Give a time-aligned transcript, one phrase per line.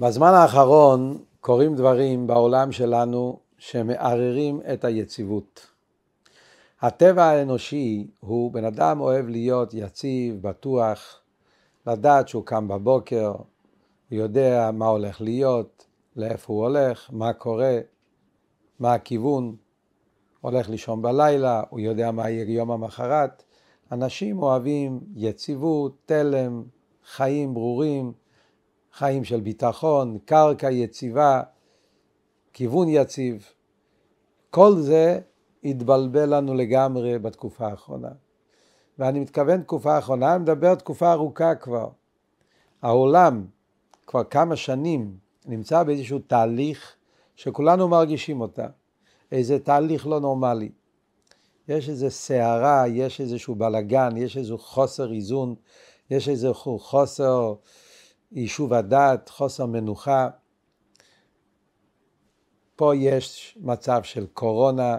[0.00, 5.66] בזמן האחרון קורים דברים בעולם שלנו שמערערים את היציבות.
[6.80, 11.20] הטבע האנושי הוא בן אדם אוהב להיות יציב, בטוח,
[11.86, 13.32] לדעת שהוא קם בבוקר,
[14.10, 15.86] יודע מה הולך להיות,
[16.16, 17.78] לאיפה הוא הולך, מה קורה,
[18.80, 19.56] מה הכיוון,
[20.40, 23.42] הולך לישון בלילה, הוא יודע מה יהיה יום המחרת.
[23.92, 26.62] אנשים אוהבים יציבות, תלם,
[27.06, 28.12] חיים ברורים,
[28.92, 31.42] חיים של ביטחון, קרקע יציבה,
[32.52, 33.46] כיוון יציב.
[34.50, 35.20] כל זה
[35.64, 38.10] התבלבל לנו לגמרי בתקופה האחרונה.
[38.98, 41.88] ואני מתכוון תקופה האחרונה, אני מדבר תקופה ארוכה כבר.
[42.82, 43.46] העולם
[44.06, 45.16] כבר כמה שנים
[45.46, 46.96] נמצא באיזשהו תהליך
[47.36, 48.66] שכולנו מרגישים אותה.
[49.32, 50.70] איזה תהליך לא נורמלי.
[51.68, 55.54] יש איזו סערה, יש איזשהו בלגן, יש איזשהו חוסר איזון,
[56.10, 57.54] יש איזשהו חוסר
[58.32, 60.28] יישוב הדעת, חוסר מנוחה.
[62.76, 64.98] פה יש מצב של קורונה,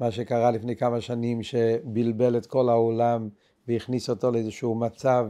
[0.00, 3.28] מה שקרה לפני כמה שנים שבלבל את כל העולם
[3.68, 5.26] והכניס אותו לאיזשהו מצב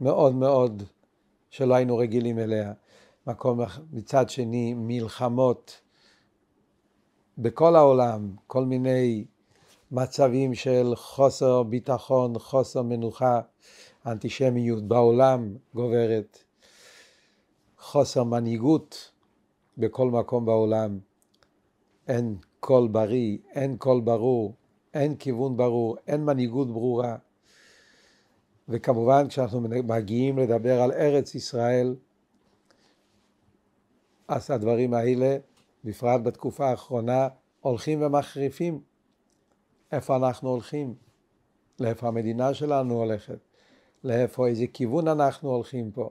[0.00, 0.82] מאוד מאוד
[1.50, 2.72] שלא היינו רגילים אליה.
[3.26, 3.60] מקום
[3.92, 5.80] מצד שני מלחמות
[7.38, 9.24] בכל העולם, כל מיני
[9.90, 13.40] מצבים של חוסר ביטחון, חוסר מנוחה,
[14.06, 16.45] אנטישמיות בעולם גוברת,
[17.86, 19.12] חוסר מנהיגות
[19.78, 20.98] בכל מקום בעולם,
[22.08, 24.54] אין קול בריא, אין קול ברור,
[24.94, 27.16] אין כיוון ברור, אין מנהיגות ברורה.
[28.68, 31.96] וכמובן כשאנחנו מגיעים לדבר על ארץ ישראל,
[34.28, 35.36] אז הדברים האלה,
[35.84, 37.28] בפרט בתקופה האחרונה,
[37.60, 38.80] הולכים ומחריפים.
[39.92, 40.94] איפה אנחנו הולכים?
[41.80, 43.38] לאיפה המדינה שלנו הולכת?
[44.04, 46.10] לאיפה, איזה כיוון אנחנו הולכים פה?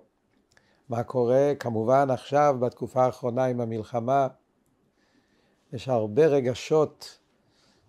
[0.89, 4.28] מה קורה כמובן עכשיו בתקופה האחרונה עם המלחמה?
[5.73, 7.19] יש הרבה רגשות,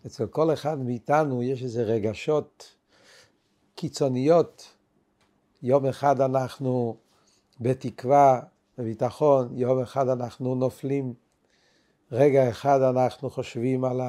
[0.07, 2.77] אצל כל אחד מאיתנו יש איזה רגשות
[3.75, 4.75] קיצוניות.
[5.63, 6.97] יום אחד אנחנו
[7.61, 8.41] בתקווה,
[8.79, 11.15] בביטחון, יום אחד אנחנו נופלים,
[12.13, 14.01] רגע אחד אנחנו חושבים על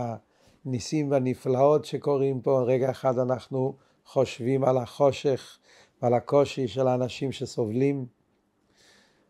[0.65, 5.57] הניסים והנפלאות שקורים פה, רגע אחד אנחנו חושבים על החושך
[6.01, 8.16] ועל הקושי של האנשים שסובלים.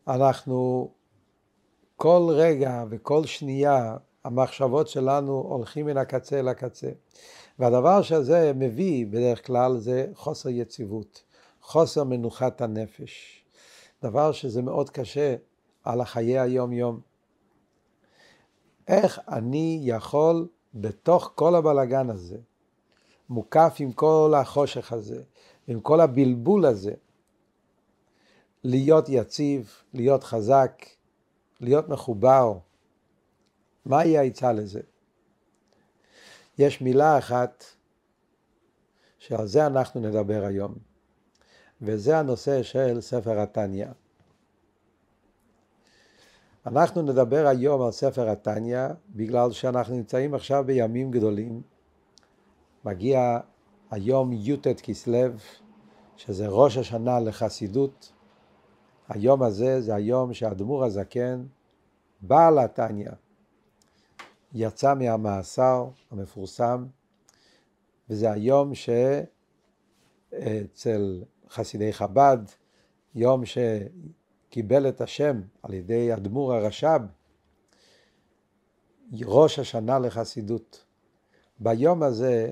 [0.07, 0.89] אנחנו
[1.95, 6.89] כל רגע וכל שנייה המחשבות שלנו הולכים מן הקצה אל הקצה.
[7.59, 11.23] והדבר שזה מביא בדרך כלל זה חוסר יציבות,
[11.61, 13.43] חוסר מנוחת הנפש.
[14.03, 15.35] דבר שזה מאוד קשה
[15.83, 16.99] על החיי היום יום.
[18.87, 22.37] איך אני יכול בתוך כל הבלגן הזה,
[23.29, 25.23] מוקף עם כל החושך הזה,
[25.67, 26.93] עם כל הבלבול הזה,
[28.67, 30.85] להיות יציב, להיות חזק,
[31.59, 32.57] להיות מחובר.
[33.85, 34.79] מהי העצה לזה?
[36.57, 37.63] יש מילה אחת
[39.19, 40.75] שעל זה אנחנו נדבר היום,
[41.81, 43.87] וזה הנושא של ספר התניא.
[46.65, 51.61] אנחנו נדבר היום על ספר התניא בגלל שאנחנו נמצאים עכשיו בימים גדולים.
[52.85, 53.39] מגיע
[53.91, 55.29] היום י"ט כסלו,
[56.17, 58.16] שזה ראש השנה לחסידות.
[59.09, 61.45] היום הזה זה היום שהאדמו"ר הזקן,
[62.21, 63.11] בעל התניא,
[64.53, 66.85] יצא מהמאסר המפורסם,
[68.09, 68.71] וזה היום
[70.33, 72.37] שאצל חסידי חב"ד,
[73.15, 77.01] יום שקיבל את השם על ידי אדמו"ר הרש"ב,
[79.25, 80.83] ראש השנה לחסידות.
[81.59, 82.51] ביום הזה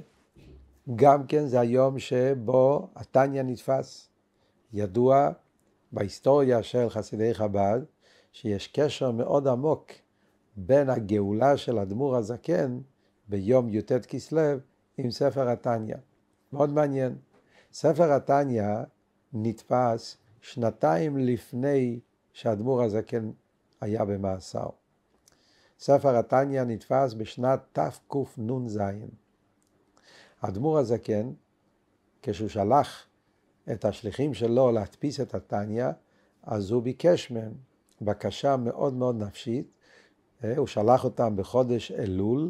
[0.96, 4.10] גם כן זה היום שבו התניא נתפס.
[4.74, 5.30] ידוע
[5.96, 7.80] בהיסטוריה של חסידי חב"ד
[8.32, 9.92] שיש קשר מאוד עמוק
[10.56, 12.80] בין הגאולה של אדמו"ר הזקן
[13.28, 14.42] ביום י"ט כסלו
[14.98, 15.96] עם ספר התניא.
[16.54, 17.16] מאוד מעניין.
[17.74, 18.64] ספר התניא
[19.34, 22.00] נתפס שנתיים לפני
[22.34, 23.32] שאדמו"ר הזקן
[23.82, 24.70] היה במאסר.
[25.80, 28.80] ספר התניא נתפס בשנת תקנ"ז.
[30.42, 31.32] האדמו"ר הזקן,
[32.22, 33.08] כשהוא שלח
[33.72, 35.88] את השליחים שלו להדפיס את התניא,
[36.44, 37.54] אז הוא ביקש מהם
[38.02, 39.72] בקשה מאוד מאוד נפשית,
[40.44, 42.50] אה, הוא שלח אותם בחודש אלול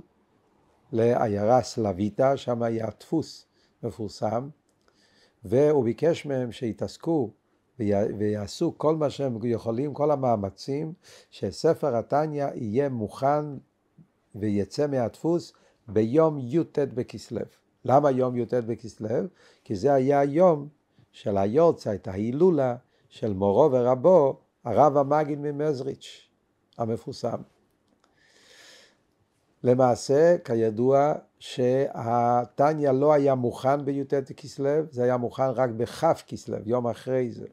[0.91, 3.45] לעיירה סלוויטה, שם היה דפוס
[3.83, 4.49] מפורסם,
[5.43, 7.31] והוא ביקש מהם שיתעסקו
[8.17, 10.93] ויעשו כל מה שהם יכולים, כל המאמצים,
[11.31, 13.45] שספר התניא יהיה מוכן
[14.35, 15.53] ויצא מהדפוס
[15.87, 17.41] ביום י"ט בכסלו.
[17.85, 19.09] למה יום י"ט בכסלו?
[19.63, 20.67] כי זה היה היום
[21.15, 22.75] של היורצייט, ההילולה
[23.09, 26.29] של מורו ורבו, הרב המגיד ממזריץ'
[26.77, 27.41] המפורסם.
[29.63, 36.87] למעשה, כידוע, שהתניא לא היה מוכן בי"ט כסלו, זה היה מוכן רק בכ' כסלו, יום
[36.87, 37.47] אחרי זה.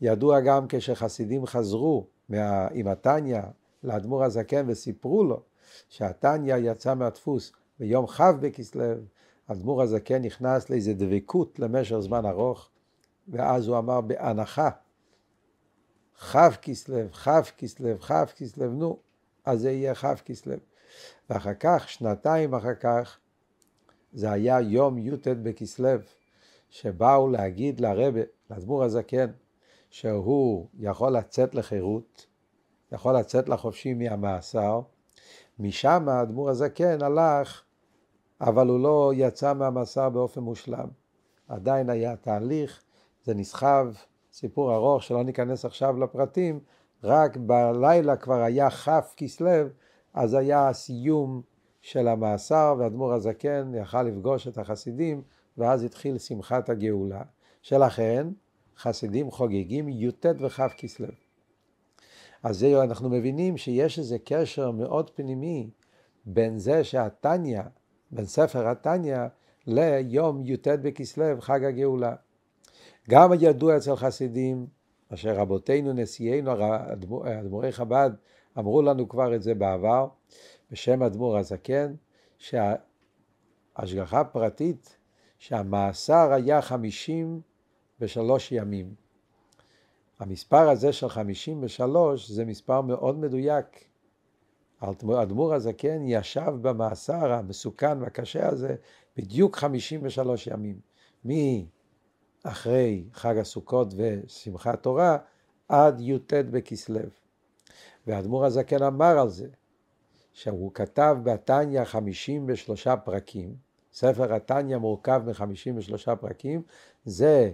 [0.00, 3.40] ידוע גם כשחסידים חזרו מה, עם התניא
[3.82, 5.42] לאדמו"ר הזקן וסיפרו לו
[5.88, 8.84] שהתניא יצא מהדפוס ביום כ' בכסלו,
[9.48, 12.70] האדמו"ר הזקן נכנס לאיזה דבקות למשך זמן ארוך,
[13.28, 14.70] ואז הוא אמר בהנחה,
[16.18, 17.28] כ' כסלו, כ'
[17.58, 18.98] כסלו, כ' כסלו, נו,
[19.44, 20.54] אז זה יהיה כ' כסלו.
[21.30, 23.18] ואחר כך, שנתיים אחר כך,
[24.12, 25.88] זה היה יום י"ט בכסלו,
[26.70, 28.20] שבאו להגיד לרבה,
[28.50, 29.30] לאדמו"ר הזקן,
[29.90, 32.26] שהוא יכול לצאת לחירות,
[32.92, 34.80] יכול לצאת לחופשי מהמאסר,
[35.58, 37.62] משם האדמו"ר הזקן הלך,
[38.40, 40.88] אבל הוא לא יצא מהמאסר באופן מושלם.
[41.48, 42.82] עדיין היה תהליך,
[43.26, 43.92] זה נסחב,
[44.32, 46.60] סיפור ארוך שלא ניכנס עכשיו לפרטים,
[47.04, 49.68] רק בלילה כבר היה כ' כסלו,
[50.14, 51.42] אז היה הסיום
[51.80, 55.22] של המאסר, ואדמו"ר הזקן יכל לפגוש את החסידים,
[55.58, 57.22] ואז התחיל שמחת הגאולה.
[57.62, 58.28] שלכן,
[58.78, 61.08] חסידים חוגגים י"ט וכ' כסלו.
[62.42, 65.70] אז זה אנחנו מבינים שיש איזה קשר מאוד פנימי
[66.26, 67.62] בין זה שהתניא,
[68.10, 69.18] בין ספר התניא,
[69.66, 72.14] ליום י"ט בכסלו, חג הגאולה.
[73.10, 74.66] גם ידוע אצל חסידים,
[75.14, 76.52] אשר רבותינו, נשיאינו,
[77.40, 78.10] אדמו"רי חב"ד,
[78.58, 80.08] אמרו לנו כבר את זה בעבר,
[80.70, 81.94] בשם אדמו"ר הזקן,
[82.38, 84.96] שההשגחה פרטית,
[85.38, 87.40] שהמאסר היה חמישים
[88.00, 88.94] ושלוש ימים.
[90.18, 93.84] המספר הזה של חמישים ושלוש זה מספר מאוד מדויק.
[94.80, 98.76] האדמו"ר הזקן ישב במאסר המסוכן והקשה הזה
[99.16, 100.80] בדיוק חמישים ושלוש ימים.
[102.46, 105.18] מאחרי חג הסוכות ושמחת תורה
[105.68, 107.00] עד י"ט בכסלו.
[108.06, 109.48] והאדמו"ר הזקן אמר על זה,
[110.32, 113.54] שהוא כתב בתניא חמישים ושלושה פרקים,
[113.92, 116.62] ספר התניא מורכב מחמישים ושלושה פרקים,
[117.04, 117.52] זה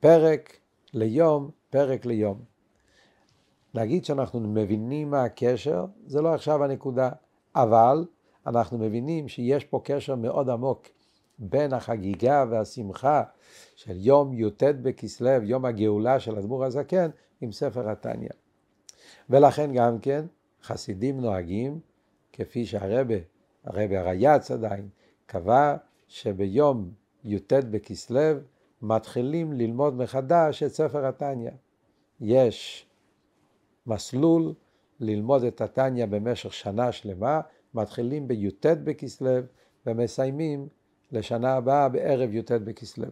[0.00, 0.56] פרק
[0.92, 2.40] ליום, פרק ליום.
[3.74, 7.10] להגיד שאנחנו מבינים מה הקשר, זה לא עכשיו הנקודה,
[7.56, 8.04] אבל
[8.46, 10.86] אנחנו מבינים שיש פה קשר מאוד עמוק
[11.44, 13.22] בין החגיגה והשמחה
[13.76, 17.10] של יום י"ט בכסלו, יום הגאולה של אדמו"ר הזקן,
[17.40, 18.28] עם ספר התניא.
[19.30, 20.24] ולכן גם כן
[20.62, 21.80] חסידים נוהגים,
[22.32, 23.14] כפי שהרבה,
[23.64, 24.88] הרבה הרייץ עדיין,
[25.26, 25.76] קבע
[26.08, 26.90] שביום
[27.24, 28.38] י"ט בכסלו
[28.82, 31.50] מתחילים ללמוד מחדש את ספר התניא.
[32.20, 32.86] יש
[33.86, 34.54] מסלול
[35.00, 37.40] ללמוד את התניא במשך שנה שלמה,
[37.74, 39.38] מתחילים בי"ט בכסלו
[39.86, 40.68] ומסיימים
[41.12, 43.06] לשנה הבאה בערב י"ט בכסלו.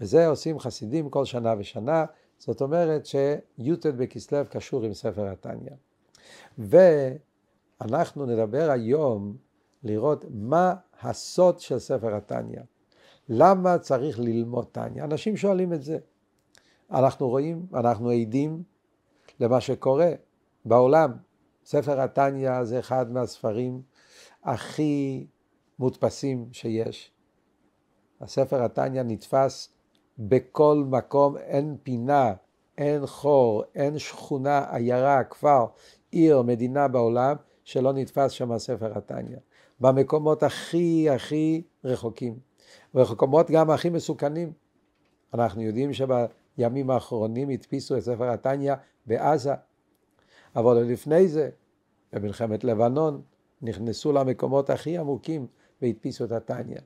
[0.00, 2.04] וזה עושים חסידים כל שנה ושנה,
[2.38, 5.72] זאת אומרת שי"ט בכסלו קשור עם ספר התניא.
[6.58, 9.36] ואנחנו נדבר היום
[9.82, 12.60] לראות מה הסוד של ספר התניא.
[13.28, 15.04] למה צריך ללמוד תניא?
[15.04, 15.98] אנשים שואלים את זה.
[16.90, 18.62] אנחנו רואים, אנחנו עדים
[19.40, 20.12] למה שקורה
[20.64, 21.12] בעולם.
[21.64, 23.82] ספר התניא זה אחד מהספרים
[24.44, 25.26] הכי
[25.78, 27.12] מודפסים שיש.
[28.20, 29.68] הספר התניא נתפס
[30.18, 32.32] בכל מקום, אין פינה,
[32.78, 35.66] אין חור, אין שכונה, עיירה, כפר,
[36.10, 39.36] עיר, מדינה בעולם, שלא נתפס שם ספר התניא.
[39.80, 42.38] במקומות הכי הכי רחוקים.
[42.94, 44.52] ובמקומות גם הכי מסוכנים.
[45.34, 48.74] אנחנו יודעים שבימים האחרונים הדפיסו את ספר התניא
[49.06, 49.54] בעזה,
[50.56, 51.50] אבל לפני זה,
[52.12, 53.22] במלחמת לבנון,
[53.62, 55.46] נכנסו למקומות הכי עמוקים
[55.82, 56.80] והדפיסו את התניא.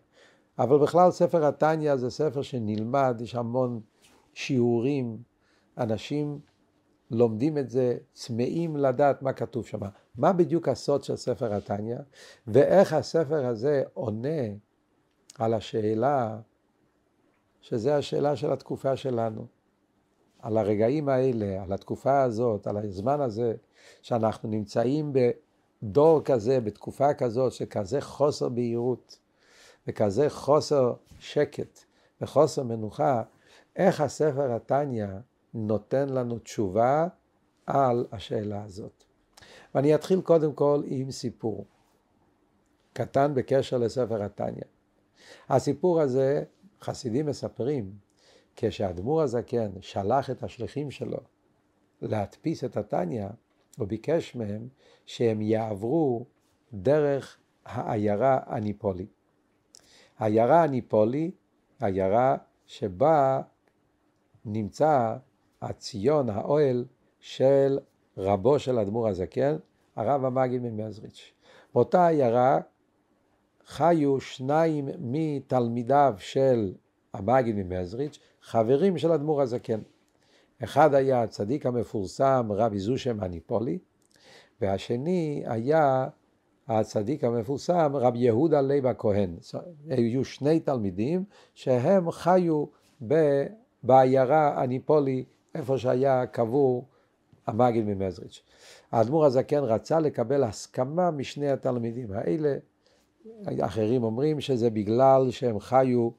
[0.58, 3.80] אבל בכלל ספר התניא זה ספר שנלמד, יש המון
[4.34, 5.18] שיעורים,
[5.78, 6.40] אנשים
[7.10, 9.80] לומדים את זה, צמאים לדעת מה כתוב שם.
[10.16, 11.96] מה בדיוק הסוד של ספר התניא,
[12.46, 14.42] ואיך הספר הזה עונה
[15.38, 16.38] על השאלה,
[17.60, 19.46] שזה השאלה של התקופה שלנו.
[20.38, 23.54] על הרגעים האלה, על התקופה הזאת, על הזמן הזה,
[24.02, 29.18] שאנחנו נמצאים בדור כזה, בתקופה כזאת, שכזה חוסר בהירות.
[29.86, 31.84] וכזה חוסר שקט
[32.20, 33.22] וחוסר מנוחה,
[33.76, 35.06] איך הספר התניא
[35.54, 37.08] נותן לנו תשובה
[37.66, 39.04] על השאלה הזאת.
[39.74, 41.66] ואני אתחיל קודם כל עם סיפור
[42.92, 44.64] קטן בקשר לספר התניא.
[45.48, 46.44] הסיפור הזה,
[46.80, 47.92] חסידים מספרים,
[48.56, 51.18] כשהאדמו"ר הזקן שלח את השליחים שלו
[52.02, 53.26] להדפיס את התניא,
[53.78, 54.68] הוא ביקש מהם
[55.06, 56.26] שהם יעברו
[56.72, 59.06] דרך העיירה הניפולי.
[60.18, 61.30] העיירה הניפולי,
[61.80, 63.42] עיירה שבה
[64.44, 65.16] נמצא
[65.62, 66.84] הציון, האוהל
[67.20, 67.78] של
[68.18, 69.56] רבו של אדמו"ר הזקן,
[69.96, 71.32] הרב המגיד ממזריץ'.
[71.74, 72.58] באותה עיירה
[73.66, 76.74] חיו שניים מתלמידיו של
[77.14, 79.80] המגיד ממזריץ', חברים של אדמו"ר הזקן.
[80.64, 83.78] אחד היה הצדיק המפורסם רבי זושא מהניפולי,
[84.60, 86.08] והשני היה
[86.68, 89.36] הצדיק המפורסם רבי יהודה לייב הכהן.
[89.88, 92.64] היו שני תלמידים שהם חיו
[93.82, 96.84] בעיירה הניפולי, איפה שהיה קבור
[97.46, 98.42] המגיד ממזריץ'.
[98.92, 102.56] האדמו"ר הזקן רצה לקבל הסכמה משני התלמידים האלה.
[103.60, 106.10] אחרים אומרים שזה בגלל שהם חיו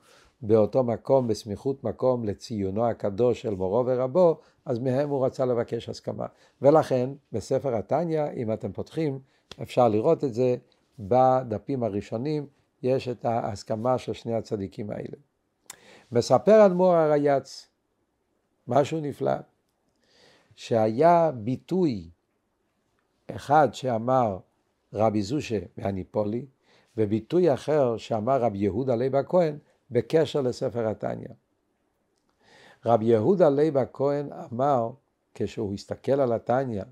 [0.41, 6.25] באותו מקום, בסמיכות מקום לציונו הקדוש של מורו ורבו, אז מהם הוא רצה לבקש הסכמה.
[6.61, 9.19] ולכן, בספר התניא, אם אתם פותחים,
[9.61, 10.55] אפשר לראות את זה
[10.99, 12.47] בדפים הראשונים,
[12.83, 15.17] יש את ההסכמה של שני הצדיקים האלה.
[16.11, 17.67] מספר אדמו"ר הרייץ,
[18.67, 19.35] משהו נפלא,
[20.55, 22.09] שהיה ביטוי
[23.27, 24.39] אחד שאמר
[24.93, 26.45] רבי זושה מהניפולי,
[26.97, 29.57] וביטוי אחר שאמר רבי יהודה לייב הכהן
[29.91, 31.27] בקשר לספר התניא.
[32.85, 34.89] רבי יהודה לייב הכהן אמר,
[35.33, 36.83] כשהוא הסתכל על התניא,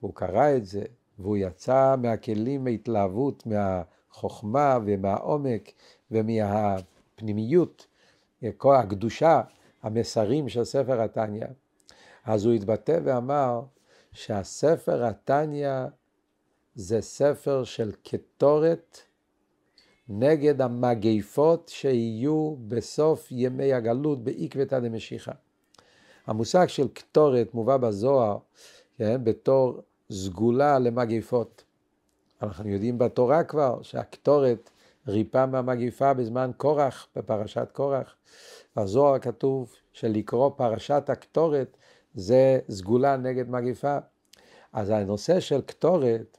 [0.00, 0.84] והוא קרא את זה,
[1.18, 5.72] והוא יצא מהכלים מהתלהבות, מהחוכמה ומהעומק
[6.10, 7.86] ומהפנימיות,
[8.56, 9.40] כל הקדושה,
[9.82, 11.46] המסרים של ספר התניא,
[12.24, 13.62] אז הוא התבטא ואמר
[14.12, 15.70] שהספר התניא
[16.74, 18.98] זה ספר של קטורת
[20.08, 25.32] נגד המגיפות שיהיו בסוף ימי הגלות בעקבתא דמשיחא.
[26.26, 28.38] המושג של קטורת מובא בזוהר
[28.98, 29.82] כן, בתור
[30.12, 31.64] סגולה למגיפות.
[32.42, 34.70] אנחנו יודעים בתורה כבר שהקטורת
[35.08, 38.16] ריפא מהמגיפה בזמן קורח, בפרשת קורח.
[38.76, 41.76] בזוהר כתוב שלקרוא פרשת הקטורת
[42.14, 43.98] זה סגולה נגד מגיפה.
[44.72, 46.38] אז הנושא של קטורת,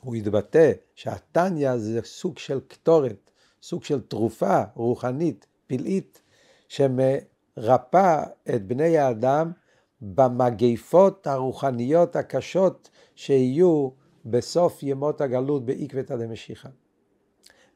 [0.00, 3.30] הוא התבטא שהתניא זה סוג של קטורת,
[3.62, 6.22] סוג של תרופה רוחנית, פלאית,
[6.68, 8.22] שמרפא
[8.54, 9.52] את בני האדם
[10.00, 13.90] במגיפות הרוחניות הקשות שיהיו
[14.24, 16.68] בסוף ימות הגלות בעקבתא דמשיחא.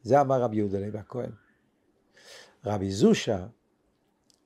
[0.03, 1.31] זה אמר רבי יהודה לב הכהן.
[2.65, 3.45] רבי זושה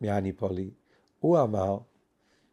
[0.01, 0.71] מהניפולי,
[1.19, 1.77] הוא אמר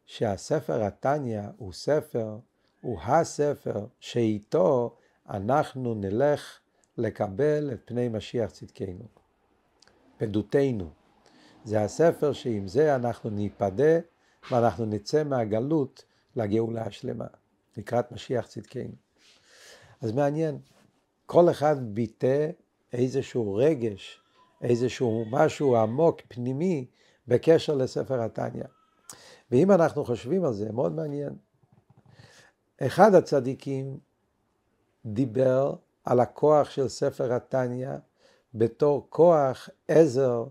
[0.07, 2.39] שהספר התניא הוא ספר,
[2.81, 4.97] הוא הספר שאיתו
[5.31, 6.59] אנחנו נלך
[6.99, 9.05] לקבל את פני משיח צדקנו.
[10.17, 10.91] פדותנו.
[11.65, 13.99] זה הספר שעם זה אנחנו ניפדה
[14.51, 16.05] ואנחנו נצא מהגלות
[16.37, 17.27] לגאולה השלמה,
[17.77, 18.95] לקראת משיח צדקנו.
[20.01, 20.59] אז מעניין,
[21.27, 22.51] כל אחד ביטא
[22.93, 24.21] איזשהו רגש,
[24.63, 26.87] איזשהו משהו עמוק, פנימי,
[27.29, 28.65] בקשר לספר התניא.
[29.51, 31.37] ואם אנחנו חושבים על זה, מאוד מעניין.
[32.81, 33.99] אחד הצדיקים
[35.07, 35.75] דיבר
[36.05, 37.91] על הכוח של ספר התניא
[38.55, 40.45] בתור כוח עזר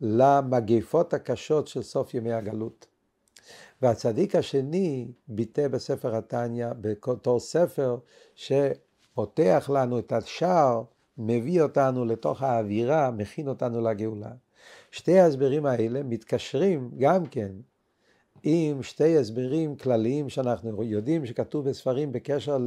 [0.00, 2.86] למגפות הקשות של סוף ימי הגלות.
[3.82, 7.98] והצדיק השני ביטא בספר התניא בתור ספר
[8.34, 10.82] שפותח לנו את השער,
[11.18, 14.30] מביא אותנו לתוך האווירה, מכין אותנו לגאולה.
[14.90, 17.52] שתי ההסברים האלה מתקשרים גם כן
[18.42, 22.58] עם שתי הסברים כלליים שאנחנו יודעים שכתוב בספרים בקשר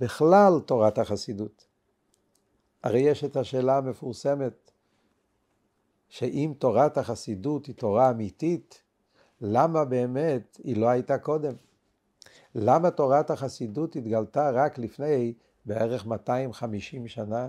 [0.00, 1.66] לבכלל תורת החסידות.
[2.82, 4.70] הרי יש את השאלה המפורסמת,
[6.08, 8.82] שאם תורת החסידות היא תורה אמיתית,
[9.40, 11.54] למה באמת היא לא הייתה קודם?
[12.54, 17.48] למה תורת החסידות התגלתה רק לפני בערך 250 שנה?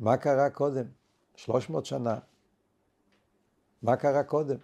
[0.00, 0.86] מה קרה קודם?
[1.36, 2.18] 300 שנה.
[3.82, 4.56] מה קרה קודם?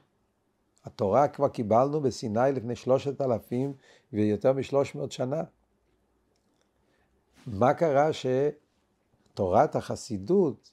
[0.85, 3.73] התורה כבר קיבלנו בסיני לפני שלושת אלפים
[4.13, 5.43] ויותר משלוש מאות שנה.
[7.47, 10.71] מה קרה שתורת החסידות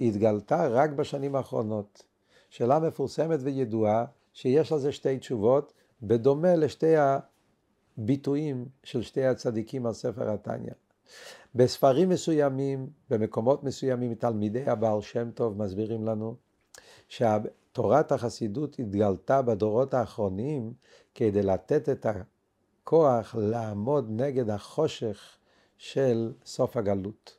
[0.00, 2.02] התגלתה רק בשנים האחרונות?
[2.56, 5.72] שאלה מפורסמת וידועה שיש על זה שתי תשובות,
[6.02, 6.94] בדומה לשתי
[7.98, 10.72] הביטויים של שתי הצדיקים על ספר התניא.
[11.54, 16.36] בספרים מסוימים, במקומות מסוימים, תלמידי הבעל שם טוב מסבירים לנו
[17.08, 20.72] שתורת החסידות התגלתה בדורות האחרונים
[21.14, 25.36] כדי לתת את הכוח לעמוד נגד החושך
[25.78, 27.36] של סוף הגלות.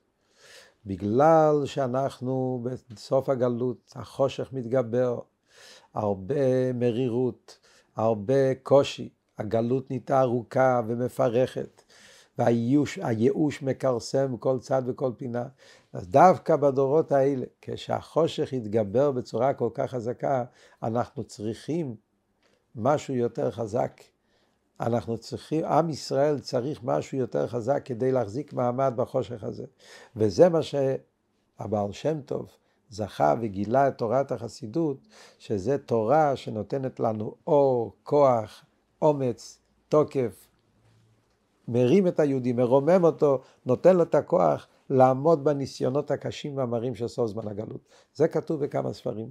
[0.88, 5.20] בגלל שאנחנו בסוף הגלות, החושך מתגבר,
[5.94, 7.58] הרבה מרירות,
[7.96, 11.84] הרבה קושי, הגלות נהייתה ארוכה ומפרכת.
[12.38, 15.46] והייאוש מכרסם כל צד וכל פינה.
[15.94, 20.44] אז דווקא בדורות האלה, כשהחושך יתגבר בצורה כל כך חזקה,
[20.84, 21.96] אנחנו צריכים
[22.76, 24.02] משהו יותר חזק.
[24.80, 29.66] אנחנו צריכים, עם ישראל צריך משהו יותר חזק כדי להחזיק מעמד בחושך הזה.
[30.16, 32.50] וזה מה שהבעל שם טוב
[32.90, 34.98] זכה וגילה את תורת החסידות,
[35.40, 38.66] שזה תורה שנותנת לנו אור, כוח,
[39.02, 40.48] אומץ, תוקף,
[41.68, 47.28] מרים את היהודי, מרומם אותו, נותן לו את הכוח לעמוד בניסיונות הקשים והמרים של סוף
[47.28, 47.82] זמן הגלות.
[48.14, 49.30] זה כתוב בכמה ספרים,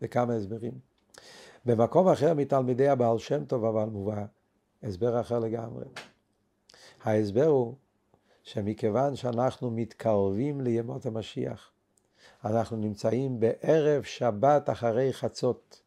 [0.00, 0.72] בכמה הסברים.
[1.66, 4.24] במקום אחר מתלמידי הבעל שם טוב אבל מובא
[4.82, 5.84] הסבר אחר לגמרי.
[7.04, 7.74] ההסבר הוא
[8.42, 11.72] שמכיוון שאנחנו מתקרבים לימות המשיח,
[12.44, 15.82] אנחנו נמצאים בערב שבת אחרי חצות.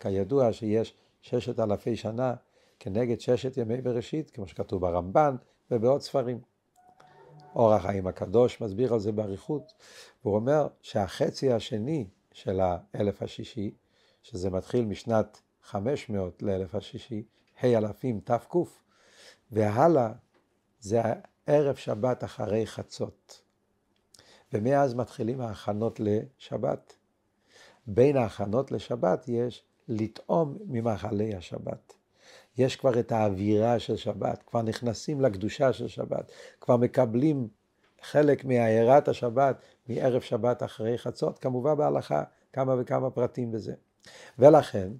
[0.00, 2.34] כידוע שיש ששת אלפי שנה
[2.78, 5.36] כנגד ששת ימי בראשית, כמו שכתוב ברמב"ן
[5.70, 6.40] ובעוד ספרים.
[7.54, 9.72] אור החיים הקדוש מסביר על זה באריכות,
[10.24, 13.74] והוא אומר שהחצי השני של האלף השישי,
[14.22, 17.22] שזה מתחיל משנת 500 לאלף השישי,
[17.62, 18.54] ה' אלפים תק,
[19.52, 20.12] והלאה
[20.80, 21.00] זה
[21.46, 23.42] ערב שבת אחרי חצות.
[24.52, 26.96] ומאז מתחילים ההכנות לשבת.
[27.86, 31.94] בין ההכנות לשבת יש לטעום ממאכלי השבת.
[32.58, 37.48] יש כבר את האווירה של שבת, כבר נכנסים לקדושה של שבת, כבר מקבלים
[38.02, 43.74] חלק מהערת השבת מערב שבת אחרי חצות, כמובן בהלכה כמה וכמה פרטים בזה.
[44.38, 44.92] ולכן,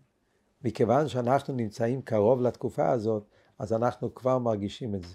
[0.64, 3.24] מכיוון שאנחנו נמצאים קרוב לתקופה הזאת,
[3.58, 5.14] אז אנחנו כבר מרגישים את זה.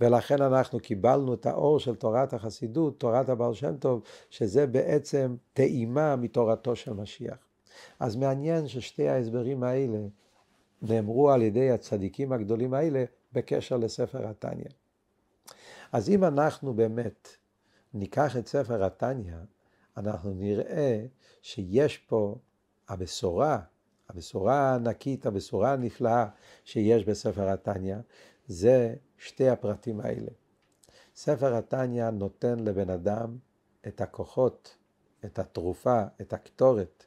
[0.00, 6.16] ולכן אנחנו קיבלנו את האור של תורת החסידות, תורת הבעל שם טוב, שזה בעצם טעימה
[6.16, 7.38] מתורתו של משיח.
[8.00, 9.98] אז מעניין ששתי ההסברים האלה
[10.82, 14.68] נאמרו על ידי הצדיקים הגדולים האלה בקשר לספר התניא.
[15.92, 17.28] אז אם אנחנו באמת
[17.94, 19.36] ניקח את ספר התניא,
[19.96, 21.04] אנחנו נראה
[21.42, 22.36] שיש פה
[22.88, 23.58] הבשורה,
[24.12, 26.26] הבשורה הענקית, הבשורה הנפלאה
[26.64, 27.96] שיש בספר התניא,
[28.46, 30.30] זה שתי הפרטים האלה.
[31.16, 33.36] ספר התניא נותן לבן אדם
[33.88, 34.76] את הכוחות,
[35.24, 37.04] את התרופה, את הקטורת,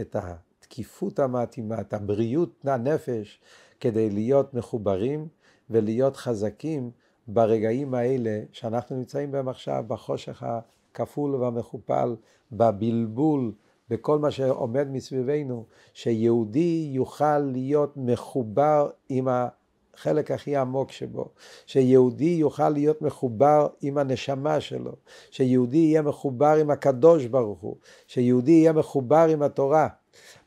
[0.00, 3.40] את התקיפות המתאימה, את הבריאות הנפש,
[3.80, 5.28] כדי להיות מחוברים
[5.70, 6.90] ולהיות חזקים
[7.28, 12.16] ברגעים האלה שאנחנו נמצאים בהם עכשיו, בחושך הכפול והמכופל,
[12.52, 13.52] בבלבול,
[13.90, 21.28] בכל מה שעומד מסביבנו, שיהודי יוכל להיות מחובר עם החלק הכי עמוק שבו,
[21.66, 24.92] שיהודי יוכל להיות מחובר עם הנשמה שלו,
[25.30, 29.88] שיהודי יהיה מחובר עם הקדוש ברוך הוא, שיהודי יהיה מחובר עם התורה.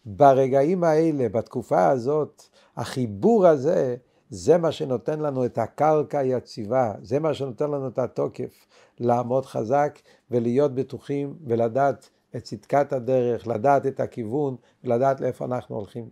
[0.05, 2.43] ברגעים האלה, בתקופה הזאת,
[2.77, 3.95] החיבור הזה,
[4.29, 8.65] זה מה שנותן לנו את הקרקע היציבה, זה מה שנותן לנו את התוקף,
[8.99, 9.99] לעמוד חזק
[10.31, 16.09] ולהיות בטוחים ולדעת את צדקת הדרך, לדעת את הכיוון ולדעת לאיפה אנחנו הולכים.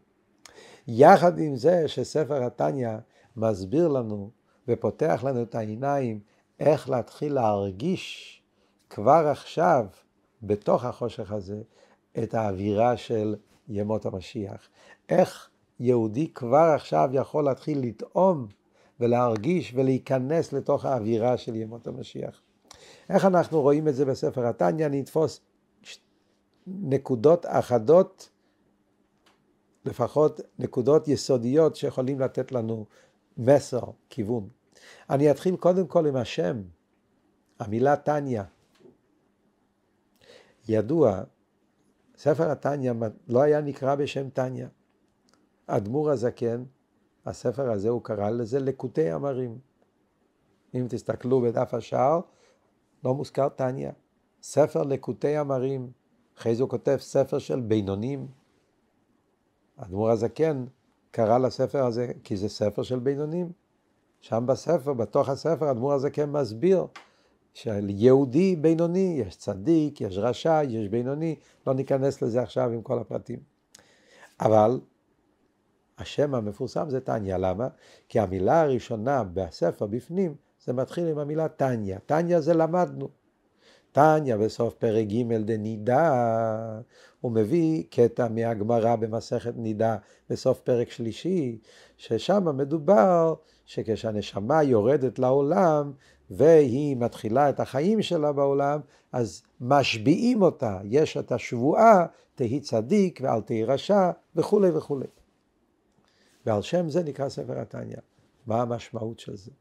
[0.88, 2.89] יחד עם זה שספר התניא
[3.36, 4.32] מסביר לנו
[4.67, 6.19] ופותח לנו את העיניים
[6.60, 8.41] איך להתחיל להרגיש
[8.89, 9.86] כבר עכשיו,
[10.43, 11.62] בתוך החושך הזה,
[12.23, 13.36] את האווירה של
[13.67, 14.67] ימות המשיח.
[15.10, 15.49] איך
[15.80, 18.47] יהודי כבר עכשיו יכול להתחיל לטעום
[18.99, 22.41] ולהרגיש ולהיכנס לתוך האווירה של ימות המשיח.
[23.10, 24.86] איך אנחנו רואים את זה בספר התניא?
[24.86, 25.41] אני אתפוס
[26.67, 28.30] נקודות אחדות,
[29.86, 32.86] לפחות נקודות יסודיות שיכולים לתת לנו
[33.38, 34.49] מסר, כיוון.
[35.10, 36.62] אני אתחיל קודם כל עם השם,
[37.60, 38.41] המילה תניא.
[40.69, 41.23] ידוע,
[42.17, 42.93] ספר התניא
[43.27, 44.67] לא היה נקרא בשם תניא.
[45.67, 46.63] אדמו"ר הזקן,
[47.25, 49.60] הספר הזה הוא קרא לזה לקוטי אמרים.
[50.75, 52.19] אם תסתכלו בדף השער,
[53.03, 53.91] לא מוזכר תניא.
[54.41, 55.91] ספר לקוטי אמרים,
[56.38, 58.28] אחרי זה הוא כותב ספר של בינונים.
[59.78, 60.65] אדמו"ר הזקן
[61.12, 63.52] קרא לספר הזה כי זה ספר של בינונים.
[64.21, 66.88] שם בספר, בתוך הספר, אדמו"ר הזקן מסביר
[67.54, 71.36] של יהודי בינוני, יש צדיק, יש רשע, יש בינוני,
[71.67, 73.39] לא ניכנס לזה עכשיו עם כל הפרטים.
[74.39, 74.80] אבל
[75.97, 77.67] השם המפורסם זה טניה, למה?
[78.10, 82.00] כי המילה הראשונה בספר בפנים, זה מתחיל עם המילה טניה.
[82.00, 83.10] טניה זה למדנו.
[83.97, 86.79] טניה בסוף פרק ג' דנידה,
[87.21, 89.97] הוא מביא קטע מהגמרא במסכת נידה
[90.29, 91.60] בסוף פרק שלישי,
[91.97, 93.33] ששם מדובר
[93.65, 95.91] שכשהנשמה יורדת לעולם
[96.29, 98.79] והיא מתחילה את החיים שלה בעולם,
[99.12, 102.05] אז משביעים אותה, יש את השבועה,
[102.36, 105.07] תהי צדיק ואל תהי רשע וכולי וכולי.
[106.45, 107.97] ועל שם זה נקרא ספר התניא.
[108.47, 109.51] מה המשמעות של זה?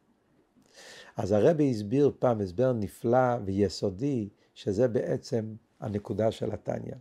[1.17, 6.95] אז הרבי הסביר פעם הסבר נפלא ויסודי, שזה בעצם הנקודה של התניא.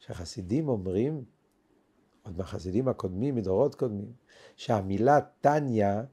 [0.00, 1.24] שחסידים אומרים,
[2.22, 4.12] עוד מהחסידים הקודמים, מדורות קודמים,
[4.56, 6.04] שהמילה טניה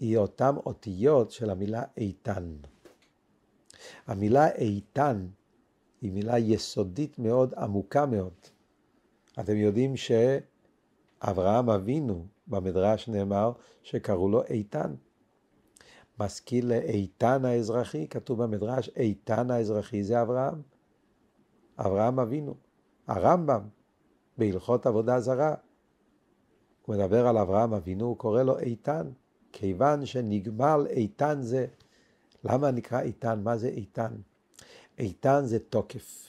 [0.00, 2.56] היא אותם אותיות של המילה איתן.
[4.06, 5.26] המילה איתן
[6.00, 8.34] היא מילה יסודית מאוד, עמוקה מאוד.
[9.40, 14.94] אתם יודעים שאברהם אבינו, במדרש נאמר שקראו לו איתן.
[16.20, 20.62] משכיל לאיתן האזרחי, כתוב במדרש, איתן האזרחי זה אברהם.
[21.78, 22.54] אברהם אבינו.
[23.06, 23.68] הרמב"ם,
[24.38, 25.54] בהלכות עבודה זרה,
[26.86, 29.10] הוא מדבר על אברהם אבינו, הוא קורא לו איתן,
[29.52, 31.66] כיוון שנגמל איתן זה.
[32.44, 33.40] למה נקרא איתן?
[33.42, 34.12] מה זה איתן?
[34.98, 36.26] איתן זה תוקף,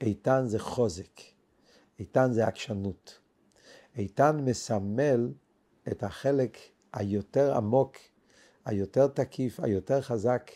[0.00, 1.20] איתן זה חוזק,
[1.98, 3.18] איתן זה עקשנות.
[3.96, 5.32] איתן מסמל
[5.88, 6.58] את החלק
[6.92, 7.96] היותר עמוק,
[8.64, 10.50] היותר תקיף, היותר חזק.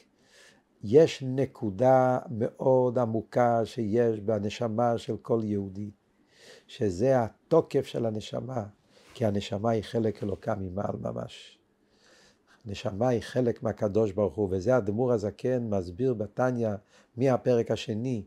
[0.83, 5.90] יש נקודה מאוד עמוקה שיש בנשמה של כל יהודי,
[6.66, 8.64] שזה התוקף של הנשמה,
[9.14, 11.59] כי הנשמה היא חלק אלוקה ממעל ממש.
[12.66, 16.69] נשמה היא חלק מהקדוש ברוך הוא, וזה הדמור הזקן מסביר בתניא
[17.16, 18.25] מהפרק השני,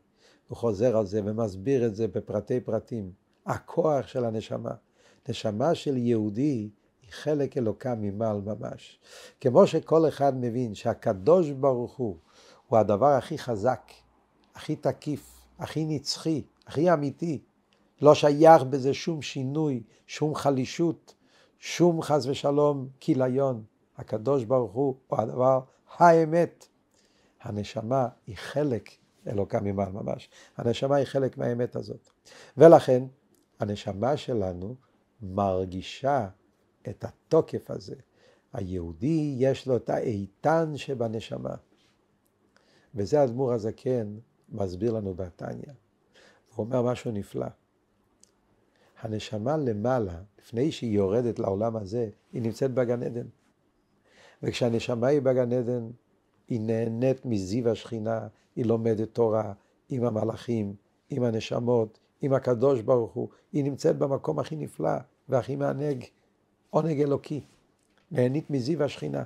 [0.47, 3.11] הוא חוזר על זה ומסביר את זה בפרטי פרטים.
[3.45, 4.71] הכוח של הנשמה.
[5.29, 6.69] נשמה של יהודי
[7.09, 8.99] היא חלק אלוקה ממעל ממש.
[9.41, 12.15] כמו שכל אחד מבין שהקדוש ברוך הוא
[12.67, 13.91] הוא הדבר הכי חזק,
[14.55, 17.41] הכי תקיף, הכי נצחי, הכי אמיתי.
[18.01, 21.13] לא שייך בזה שום שינוי, שום חלישות,
[21.59, 23.63] שום חס ושלום כיליון.
[23.97, 25.59] הקדוש ברוך הוא הוא הדבר
[25.97, 26.67] האמת.
[27.41, 28.89] הנשמה היא חלק
[29.27, 30.29] אלוקה ממעל ממש.
[30.57, 32.09] הנשמה היא חלק מהאמת הזאת.
[32.57, 33.03] ולכן
[33.59, 34.75] הנשמה שלנו
[35.21, 36.27] מרגישה
[36.87, 37.95] את התוקף הזה.
[38.53, 41.55] היהודי יש לו את האיתן שבנשמה.
[42.95, 44.17] וזה האדמו"ר הזקן
[44.49, 45.73] מסביר לנו בתניא.
[46.55, 47.47] הוא אומר משהו נפלא.
[49.01, 53.27] הנשמה למעלה, לפני שהיא יורדת לעולם הזה, היא נמצאת בגן עדן.
[54.43, 55.89] וכשהנשמה היא בגן עדן,
[56.47, 59.53] היא נהנית מזיו השכינה, היא לומדת תורה
[59.89, 60.75] עם המלאכים,
[61.09, 64.97] עם הנשמות, עם הקדוש ברוך הוא, היא נמצאת במקום הכי נפלא
[65.29, 66.05] והכי מענג,
[66.69, 67.41] עונג אלוקי,
[68.11, 69.23] נהנית מזיו השכינה.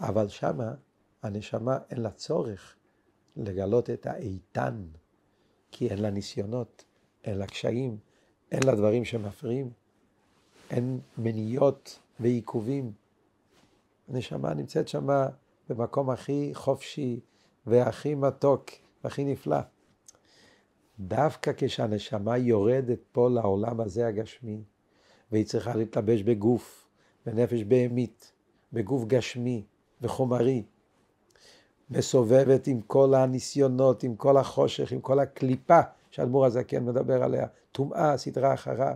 [0.00, 0.74] אבל שמה
[1.22, 2.76] הנשמה אין לה צורך
[3.36, 4.86] לגלות את האיתן,
[5.70, 6.84] כי אין לה ניסיונות,
[7.24, 7.98] אין לה קשיים,
[8.52, 9.70] אין לה דברים שמפריעים,
[10.70, 12.92] אין מניות ועיכובים.
[14.08, 15.28] הנשמה נמצאת שמה
[15.68, 17.20] במקום הכי חופשי
[17.66, 18.70] והכי מתוק
[19.04, 19.60] והכי נפלא.
[21.00, 24.62] דווקא כשהנשמה יורדת פה לעולם הזה הגשמי,
[25.32, 26.88] והיא צריכה להתלבש בגוף,
[27.26, 28.32] בנפש בהמית,
[28.72, 29.64] בגוף גשמי
[30.02, 30.62] וחומרי,
[31.90, 38.18] מסובבת עם כל הניסיונות, עם כל החושך, עם כל הקליפה שאדמו"ר הזקן מדבר עליה, טומאה,
[38.18, 38.94] סדרה אחרה.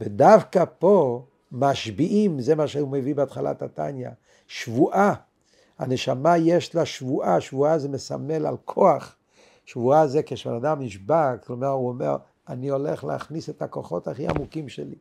[0.00, 4.08] ודווקא פה משביעים, זה מה שהוא מביא בהתחלת התניא,
[4.46, 5.14] שבועה.
[5.78, 9.16] הנשמה יש לה שבועה, שבועה זה מסמל על כוח.
[9.64, 12.16] שבועה זה כשבן אדם נשבע, כלומר הוא אומר,
[12.48, 14.94] אני הולך להכניס את הכוחות הכי עמוקים שלי.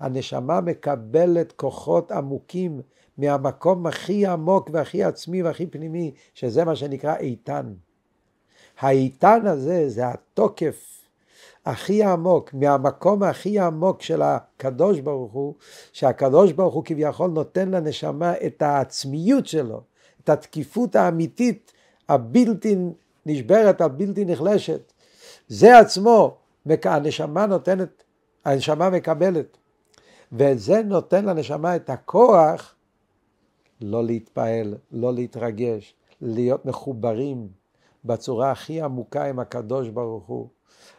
[0.00, 2.80] הנשמה מקבלת כוחות עמוקים
[3.18, 7.72] מהמקום הכי עמוק והכי עצמי והכי פנימי, שזה מה שנקרא איתן.
[8.80, 11.00] האיתן הזה זה התוקף
[11.66, 15.54] הכי עמוק, מהמקום הכי עמוק של הקדוש ברוך הוא,
[15.92, 19.82] שהקדוש ברוך הוא כביכול נותן לנשמה את העצמיות שלו,
[20.24, 21.72] את התקיפות האמיתית,
[22.08, 22.76] הבלתי
[23.26, 24.92] נשברת, הבלתי נחלשת.
[25.48, 26.36] זה עצמו,
[26.84, 28.02] הנשמה נותנת,
[28.44, 29.56] הנשמה מקבלת.
[30.32, 32.74] וזה נותן לנשמה את הכוח
[33.80, 37.48] לא להתפעל, לא להתרגש, להיות מחוברים
[38.04, 40.48] בצורה הכי עמוקה עם הקדוש ברוך הוא.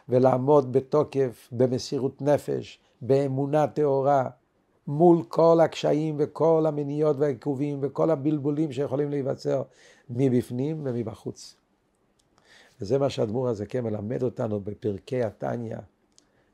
[0.08, 4.28] ולעמוד בתוקף, במסירות נפש, באמונה טהורה,
[4.86, 9.62] מול כל הקשיים וכל המניות והעיכובים וכל הבלבולים שיכולים להיווצר
[10.10, 11.56] מבפנים ומבחוץ.
[12.80, 15.76] וזה מה שהאדמו"ר הזה כן מלמד אותנו בפרקי התניא,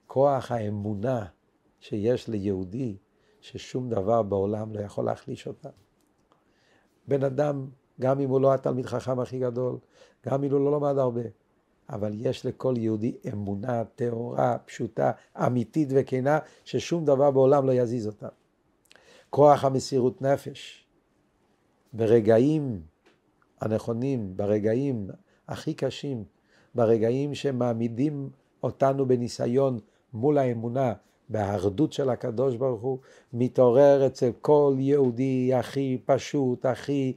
[0.06, 1.24] כוח האמונה
[1.80, 2.96] שיש ליהודי,
[3.40, 5.68] ששום דבר בעולם לא יכול להחליש אותה.
[7.08, 7.66] בן אדם,
[8.00, 9.78] גם אם הוא לא התלמיד חכם הכי גדול,
[10.26, 11.22] גם אם הוא לא למד הרבה,
[11.90, 18.28] אבל יש לכל יהודי אמונה טהורה, פשוטה, אמיתית וכנה, ששום דבר בעולם לא יזיז אותה.
[19.30, 20.84] כוח המסירות נפש.
[21.92, 22.82] ברגעים
[23.60, 25.10] הנכונים, ברגעים
[25.48, 26.24] הכי קשים,
[26.74, 28.30] ברגעים שמעמידים
[28.62, 29.78] אותנו בניסיון
[30.12, 30.92] מול האמונה,
[31.28, 32.98] באחדות של הקדוש ברוך הוא,
[33.32, 37.12] מתעורר אצל כל יהודי הכי פשוט, הכי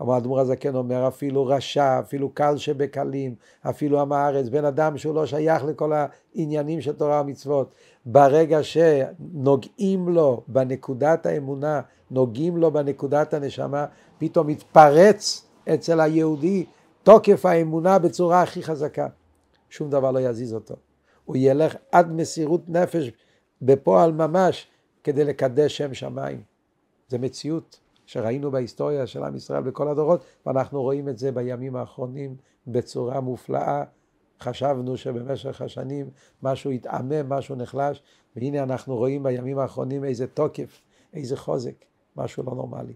[0.00, 5.14] אמר אדמו"ר הזקן אומר, אפילו רשע, אפילו קל שבקלים, אפילו עם הארץ, בן אדם שהוא
[5.14, 7.74] לא שייך לכל העניינים של תורה ומצוות,
[8.06, 13.86] ברגע שנוגעים לו בנקודת האמונה, נוגעים לו בנקודת הנשמה,
[14.18, 16.64] פתאום מתפרץ אצל היהודי
[17.02, 19.06] תוקף האמונה בצורה הכי חזקה.
[19.70, 20.74] שום דבר לא יזיז אותו.
[21.24, 23.10] הוא ילך עד מסירות נפש
[23.62, 24.68] בפועל ממש
[25.04, 26.42] כדי לקדש שם שמיים.
[27.08, 32.36] זה מציאות שראינו בהיסטוריה של עם ישראל בכל הדורות, ואנחנו רואים את זה בימים האחרונים
[32.66, 33.84] בצורה מופלאה.
[34.40, 36.10] חשבנו שבמשך השנים
[36.42, 38.02] משהו התעמם, משהו נחלש,
[38.36, 40.80] והנה אנחנו רואים בימים האחרונים איזה תוקף,
[41.12, 41.84] איזה חוזק,
[42.16, 42.94] משהו לא נורמלי.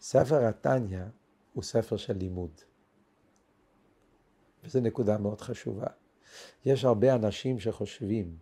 [0.00, 1.02] ספר התניא
[1.52, 2.50] הוא ספר של לימוד.
[4.64, 5.86] וזו נקודה מאוד חשובה.
[6.64, 8.36] יש הרבה אנשים שחושבים,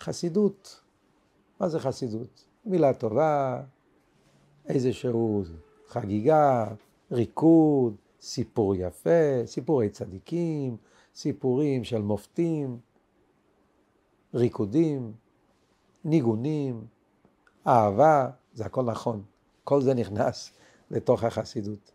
[0.00, 0.80] חסידות,
[1.60, 2.44] מה זה חסידות?
[2.64, 3.62] מילה טובה,
[4.66, 5.44] איזשהו
[5.88, 6.66] חגיגה,
[7.12, 10.76] ריקוד, סיפור יפה, סיפורי צדיקים,
[11.14, 12.78] סיפורים של מופתים,
[14.34, 15.12] ריקודים,
[16.04, 16.86] ניגונים,
[17.66, 19.22] אהבה, זה הכל נכון.
[19.64, 20.52] כל זה נכנס
[20.90, 21.92] לתוך החסידות.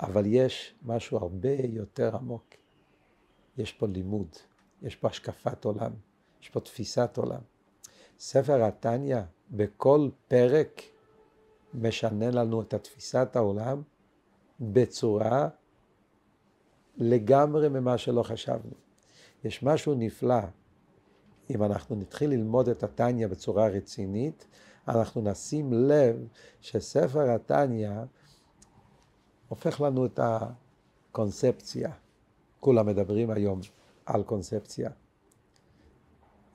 [0.00, 2.44] אבל יש משהו הרבה יותר עמוק.
[3.58, 4.28] יש פה לימוד,
[4.82, 5.92] יש פה השקפת עולם,
[6.42, 7.40] יש פה תפיסת עולם.
[8.18, 9.20] ספר התניא,
[9.50, 10.82] בכל פרק
[11.74, 13.82] משנה לנו את תפיסת העולם
[14.60, 15.48] בצורה
[16.96, 18.72] לגמרי ממה שלא חשבנו.
[19.44, 20.40] יש משהו נפלא,
[21.50, 24.46] אם אנחנו נתחיל ללמוד את התניא בצורה רצינית,
[24.88, 26.28] אנחנו נשים לב
[26.60, 27.90] שספר התניא
[29.48, 31.90] הופך לנו את הקונספציה.
[32.60, 33.60] כולם מדברים היום
[34.06, 34.90] על קונספציה.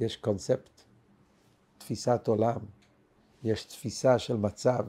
[0.01, 0.81] יש קונספט,
[1.77, 2.59] תפיסת עולם,
[3.43, 4.85] יש תפיסה של מצב,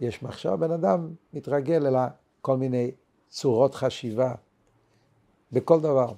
[0.00, 2.08] יש מחשב, בן אדם מתרגל אל
[2.40, 2.90] כל מיני
[3.28, 4.34] צורות חשיבה
[5.52, 6.14] בכל דבר.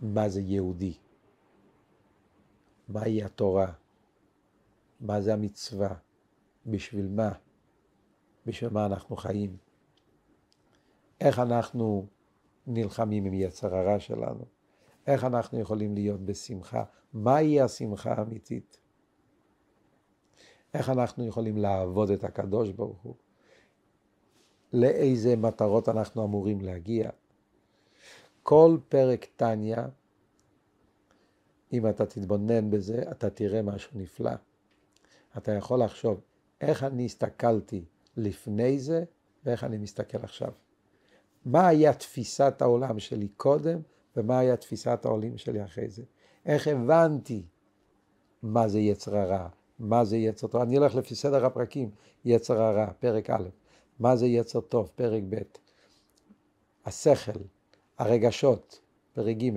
[0.00, 0.94] מה זה יהודי?
[2.88, 3.72] מהי התורה?
[5.00, 5.94] מה זה המצווה?
[6.66, 7.32] בשביל מה?
[8.46, 9.56] בשביל מה אנחנו חיים?
[11.20, 12.06] איך אנחנו
[12.66, 14.57] נלחמים עם יצר הרע שלנו?
[15.08, 16.84] איך אנחנו יכולים להיות בשמחה?
[17.12, 18.78] מהי השמחה האמיתית?
[20.74, 23.14] איך אנחנו יכולים לעבוד את הקדוש ברוך הוא?
[24.72, 27.10] לאיזה מטרות אנחנו אמורים להגיע?
[28.42, 29.88] כל פרק טניה,
[31.72, 34.34] אם אתה תתבונן בזה, אתה תראה משהו נפלא.
[35.36, 36.20] אתה יכול לחשוב
[36.60, 37.84] איך אני הסתכלתי
[38.16, 39.04] לפני זה
[39.44, 40.52] ואיך אני מסתכל עכשיו.
[41.44, 43.80] מה היה תפיסת העולם שלי קודם
[44.18, 46.02] ומה היה תפיסת העולים שלי אחרי זה.
[46.46, 47.42] איך הבנתי
[48.42, 50.60] מה זה יצר הרע, מה זה יצר טוב.
[50.60, 51.90] אני הולך לפי סדר הפרקים,
[52.24, 53.48] יצר הרע, פרק א',
[54.00, 55.36] מה זה יצר טוב, פרק ב',
[56.84, 57.40] השכל,
[57.98, 58.80] הרגשות,
[59.12, 59.50] פרק ג',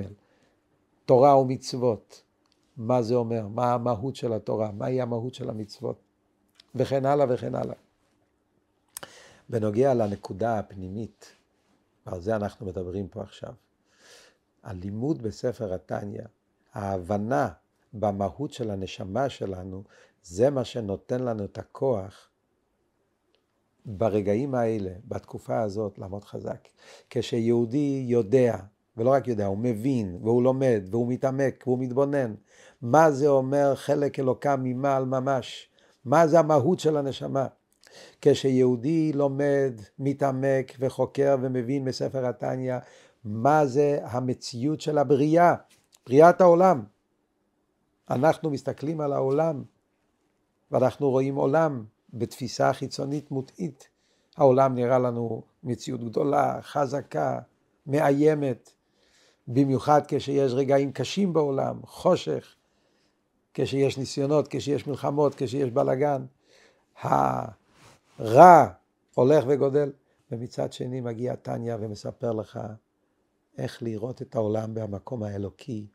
[1.06, 2.24] תורה ומצוות,
[2.78, 6.02] מה זה אומר, מה המהות של התורה, מהי המהות של המצוות,
[6.76, 7.76] וכן הלאה וכן הלאה.
[9.50, 11.36] בנוגע לנקודה הפנימית,
[12.06, 13.54] ועל זה אנחנו מדברים פה עכשיו,
[14.63, 16.21] הלימוד בספר התניא,
[16.74, 17.50] ההבנה
[17.93, 19.84] במהות של הנשמה שלנו,
[20.24, 22.30] זה מה שנותן לנו את הכוח
[23.86, 26.67] ברגעים האלה, בתקופה הזאת, לעמוד חזק.
[27.10, 28.58] כשיהודי יודע,
[28.97, 32.34] ולא רק יודע, הוא מבין, והוא לומד, והוא מתעמק, והוא מתבונן,
[32.82, 35.69] מה זה אומר חלק אלוקם ממעל ממש,
[36.06, 37.47] מה זה המהות של הנשמה.
[38.21, 42.78] כשיהודי לומד, מתעמק וחוקר ומבין מספר התניא,
[43.26, 45.56] מה זה המציאות של הבריאה,
[46.08, 46.84] בריאת העולם.
[48.10, 49.64] אנחנו מסתכלים על העולם
[50.72, 53.90] ואנחנו רואים עולם בתפיסה חיצונית מוטעית.
[54.38, 57.40] העולם נראה לנו מציאות גדולה, חזקה,
[57.88, 58.72] מאיימת,
[59.48, 62.56] במיוחד כשיש רגעים קשים בעולם, חושך,
[63.54, 66.26] כשיש ניסיונות, כשיש מלחמות, כשיש בלאגן.
[67.02, 68.68] הרע
[69.16, 69.92] הולך וגודל,
[70.32, 72.60] ומצד שני מגיע טניה ומספר לך
[73.58, 75.88] איך לראות את העולם במקום האלוקי,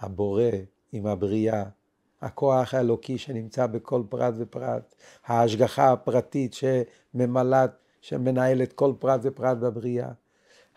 [0.00, 0.50] הבורא
[0.92, 1.64] עם הבריאה,
[2.20, 4.94] הכוח האלוקי שנמצא בכל פרט ופרט,
[5.26, 7.70] ההשגחה הפרטית שממלאת,
[8.00, 10.10] שמנהלת כל פרט ופרט בבריאה,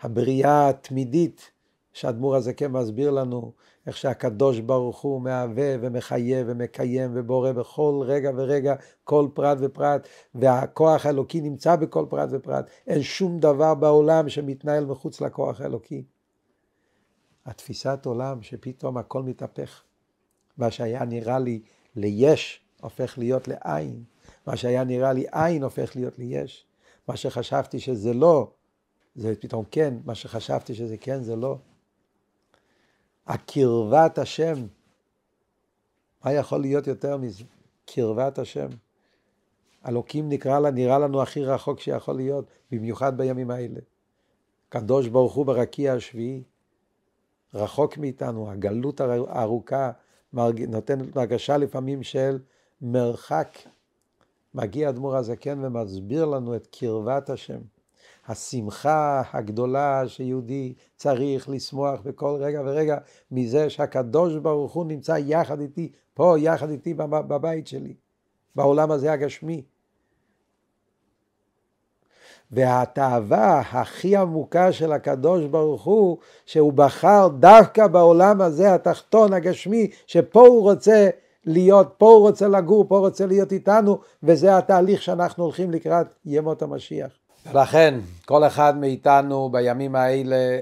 [0.00, 1.50] הבריאה התמידית
[1.92, 3.52] שהאדמו"ר הזקן מסביר לנו
[3.86, 11.06] איך שהקדוש ברוך הוא מהווה ומחיה ומקיים ובורא בכל רגע ורגע כל פרט ופרט והכוח
[11.06, 16.04] האלוקי נמצא בכל פרט ופרט אין שום דבר בעולם שמתנהל מחוץ לכוח האלוקי.
[17.46, 19.82] התפיסת עולם שפתאום הכל מתהפך
[20.58, 21.60] מה שהיה נראה לי
[21.96, 24.04] ליש הופך להיות לעין
[24.46, 26.66] מה שהיה נראה לי עין הופך להיות לי יש.
[27.08, 28.50] מה שחשבתי שזה לא,
[29.14, 31.58] זה פתאום כן, מה שחשבתי שזה כן, זה לא.
[33.26, 34.54] הקרבת השם,
[36.24, 37.44] מה יכול להיות יותר מזה?
[37.86, 38.68] קרבת השם.
[39.88, 43.80] אלוקים נקרא לה, נראה לנו הכי רחוק שיכול להיות, במיוחד בימים האלה.
[44.68, 46.42] קדוש ברוך הוא ברקיע השביעי,
[47.54, 49.90] רחוק מאיתנו, הגלות הארוכה
[50.32, 52.38] נותנת הרגשה לפעמים של
[52.80, 53.58] מרחק.
[54.54, 57.60] מגיע אדמו"ר הזקן ומסביר לנו את קרבת השם.
[58.28, 62.98] השמחה הגדולה שיהודי צריך לשמוח בכל רגע ורגע
[63.30, 67.94] מזה שהקדוש ברוך הוא נמצא יחד איתי, פה יחד איתי בבית שלי,
[68.54, 69.62] בעולם הזה הגשמי.
[72.50, 80.40] והתאווה הכי עמוקה של הקדוש ברוך הוא, שהוא בחר דווקא בעולם הזה התחתון הגשמי, שפה
[80.40, 81.10] הוא רוצה
[81.44, 86.06] להיות, פה הוא רוצה לגור, פה הוא רוצה להיות איתנו, וזה התהליך שאנחנו הולכים לקראת
[86.24, 87.23] ימות המשיח.
[87.52, 90.58] ולכן, כל אחד מאיתנו בימים האלה,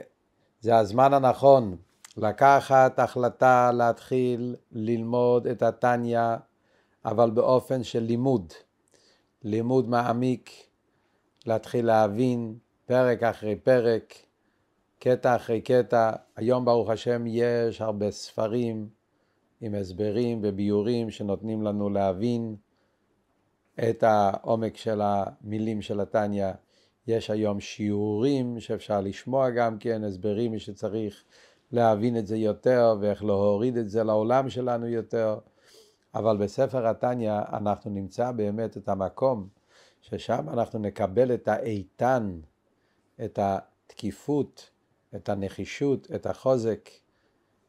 [0.61, 1.77] זה הזמן הנכון
[2.17, 6.21] לקחת החלטה להתחיל ללמוד את התניא,
[7.05, 8.53] אבל באופן של לימוד,
[9.43, 10.51] לימוד מעמיק,
[11.47, 14.15] להתחיל להבין פרק אחרי פרק,
[14.99, 16.13] קטע אחרי קטע.
[16.37, 18.89] היום ברוך השם יש הרבה ספרים
[19.61, 22.57] עם הסברים וביורים שנותנים לנו להבין
[23.89, 26.51] את העומק של המילים של התניא.
[27.07, 31.25] יש היום שיעורים שאפשר לשמוע גם כן, הסברים שצריך
[31.73, 35.39] להבין את זה יותר ואיך להוריד את זה לעולם שלנו יותר.
[36.15, 39.49] אבל בספר התניא אנחנו נמצא באמת את המקום
[40.01, 42.41] ששם אנחנו נקבל את האיתן,
[43.25, 44.71] את התקיפות,
[45.15, 46.91] את הנחישות, את החוזק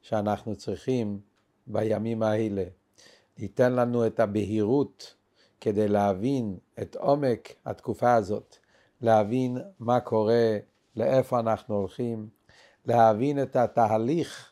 [0.02, 1.19] שאנחנו צריכים
[1.67, 2.63] בימים האלה.
[3.38, 5.15] ייתן לנו את הבהירות
[5.62, 8.58] כדי להבין את עומק התקופה הזאת,
[9.04, 10.58] להבין מה קורה,
[10.96, 12.28] לאיפה אנחנו הולכים,
[12.86, 14.52] להבין את התהליך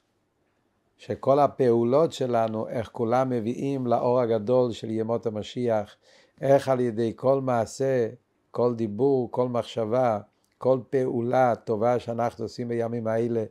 [0.97, 5.95] שכל הפעולות שלנו, איך כולם מביאים לאור הגדול של ימות המשיח,
[6.41, 8.09] איך על ידי כל מעשה,
[8.51, 10.19] כל דיבור, כל מחשבה,
[10.57, 13.43] כל פעולה טובה שאנחנו עושים בימים האלה,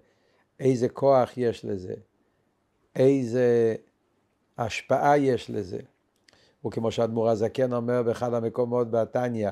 [0.60, 1.94] איזה כוח יש לזה,
[2.96, 3.74] איזה
[4.58, 5.80] השפעה יש לזה.
[6.66, 9.50] וכמו שאדמו"ר הזקן אומר באחד המקומות בתניא,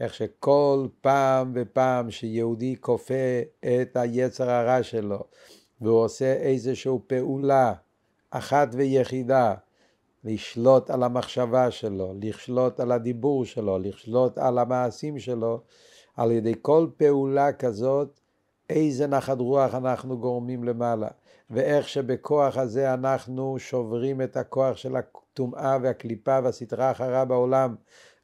[0.00, 5.24] איך שכל פעם ופעם שיהודי כופה את היצר הרע שלו
[5.80, 7.72] והוא עושה איזושהי פעולה
[8.30, 9.54] אחת ויחידה
[10.24, 15.60] לשלוט על המחשבה שלו, לשלוט על הדיבור שלו, לשלוט על המעשים שלו,
[16.16, 18.20] על ידי כל פעולה כזאת,
[18.70, 21.08] איזה נחת רוח אנחנו גורמים למעלה,
[21.50, 27.74] ואיך שבכוח הזה אנחנו שוברים את הכוח של הטומאה והקליפה והסטרה החרה בעולם,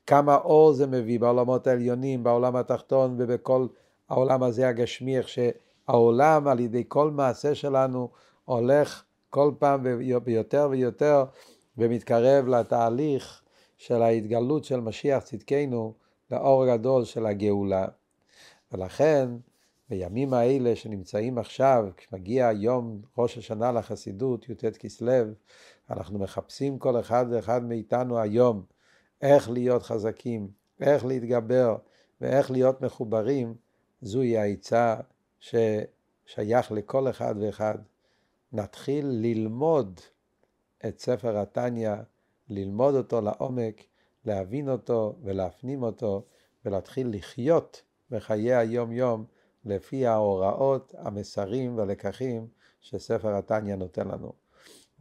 [0.06, 3.66] כמה אור זה מביא בעולמות העליונים, בעולם התחתון ובכל
[4.08, 8.08] העולם הזה הגשמי, איך שהעולם על ידי כל מעשה שלנו
[8.44, 9.80] הולך כל פעם
[10.24, 11.24] ויותר ויותר
[11.78, 13.42] ומתקרב לתהליך
[13.78, 15.94] של ההתגלות של משיח צדקנו
[16.30, 17.86] לאור הגדול של הגאולה.
[18.72, 19.28] ולכן
[19.90, 25.24] בימים האלה שנמצאים עכשיו, כשמגיע יום ראש השנה לחסידות, י"ט כסלו,
[25.90, 28.75] אנחנו מחפשים כל אחד ואחד מאיתנו היום
[29.26, 30.48] איך להיות חזקים,
[30.80, 31.76] איך להתגבר
[32.20, 33.54] ואיך להיות מחוברים,
[34.02, 34.96] זוהי העצה
[35.40, 37.78] ששייך לכל אחד ואחד.
[38.52, 40.00] נתחיל ללמוד
[40.88, 41.94] את ספר התניא,
[42.48, 43.82] ללמוד אותו לעומק,
[44.24, 46.24] להבין אותו ולהפנים אותו,
[46.64, 49.24] ולהתחיל לחיות בחיי היום-יום
[49.64, 52.46] לפי ההוראות, המסרים והלקחים
[52.80, 54.32] שספר התניא נותן לנו.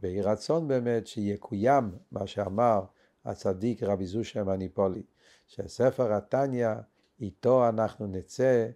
[0.00, 2.80] ויהי רצון באמת שיקוים מה שאמר
[3.26, 5.02] הצדיק רבי זושה מניפולי,
[5.46, 6.68] שספר התניא,
[7.20, 8.68] איתו אנחנו נצא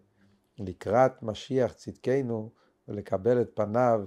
[0.59, 2.51] לקראת משיח צדקנו
[2.89, 4.07] ולקבל את פניו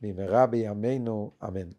[0.00, 1.70] במהרה בימינו, אמן.